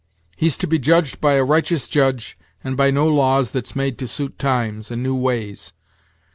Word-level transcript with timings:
he's 0.35 0.57
to 0.57 0.65
be 0.65 0.79
judged 0.79 1.21
by 1.21 1.33
a 1.33 1.43
righteous 1.43 1.87
Judge, 1.87 2.35
and 2.63 2.75
by 2.75 2.89
no 2.89 3.07
laws 3.07 3.51
that's 3.51 3.75
made 3.75 3.99
to 3.99 4.07
suit 4.07 4.39
times, 4.39 4.89
and 4.89 5.03
new 5.03 5.13
ways. 5.13 5.73